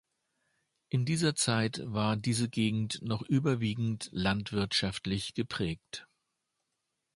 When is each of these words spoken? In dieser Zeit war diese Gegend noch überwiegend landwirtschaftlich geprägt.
In 0.89 1.05
dieser 1.05 1.35
Zeit 1.35 1.83
war 1.85 2.15
diese 2.17 2.49
Gegend 2.49 3.03
noch 3.03 3.21
überwiegend 3.21 4.09
landwirtschaftlich 4.11 5.35
geprägt. 5.35 6.07